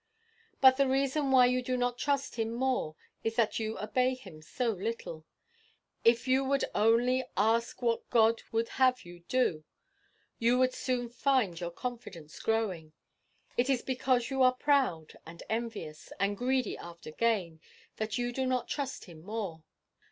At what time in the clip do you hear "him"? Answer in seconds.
2.33-2.49, 4.15-4.41, 19.05-19.21